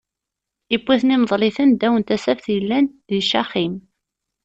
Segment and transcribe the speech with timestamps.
[0.75, 3.73] Iwwi-ten imeḍl-iten ddaw n tasaft yellan di Caxim.